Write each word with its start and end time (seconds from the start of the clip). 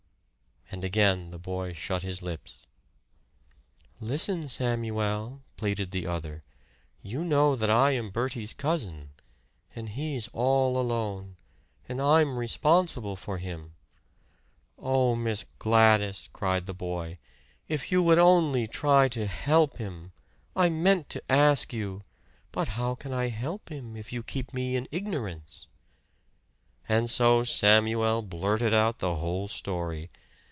And 0.73 0.85
again 0.85 1.31
the 1.31 1.37
boy 1.37 1.73
shut 1.73 2.01
his 2.01 2.21
lips. 2.21 2.59
"Listen, 3.99 4.47
Samuel," 4.47 5.41
pleaded 5.57 5.91
the 5.91 6.07
other. 6.07 6.43
"You 7.03 7.25
know 7.25 7.57
that 7.57 7.69
I 7.69 7.91
am 7.91 8.09
Bertie's 8.09 8.53
cousin. 8.53 9.09
And 9.75 9.89
he's 9.89 10.29
all 10.31 10.79
alone. 10.79 11.35
And 11.89 12.01
I'm 12.01 12.37
responsible 12.37 13.17
for 13.17 13.37
him" 13.37 13.73
"Oh, 14.79 15.13
Miss 15.13 15.43
Gladys!" 15.59 16.29
cried 16.31 16.67
the 16.67 16.73
boy. 16.73 17.17
"If 17.67 17.91
you 17.91 18.09
only 18.17 18.61
would 18.61 18.71
try 18.71 19.09
to 19.09 19.27
help 19.27 19.75
him! 19.77 20.13
I 20.55 20.69
meant 20.69 21.09
to 21.09 21.23
ask 21.29 21.73
you" 21.73 22.03
"But 22.53 22.69
how 22.79 22.95
can 22.95 23.11
I 23.11 23.27
help 23.27 23.67
him 23.67 23.97
if 23.97 24.13
you 24.13 24.23
keep 24.23 24.53
me 24.53 24.77
in 24.77 24.87
ignorance?" 24.89 25.67
And 26.87 27.09
so 27.09 27.43
Samuel 27.43 28.21
blurted 28.21 28.73
out 28.73 28.99
the 28.99 29.15
whole 29.17 29.49
story. 29.49 30.09